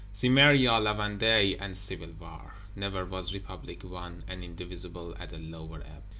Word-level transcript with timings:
Cimmeria, 0.15 0.79
La 0.79 0.95
Vendée, 0.95 1.55
and 1.59 1.77
Civil 1.77 2.13
War! 2.19 2.55
Never 2.75 3.05
was 3.05 3.35
Republic 3.35 3.83
One 3.83 4.23
and 4.27 4.43
Indivisible 4.43 5.15
at 5.19 5.31
a 5.31 5.37
lower 5.37 5.83
ebb. 5.83 6.01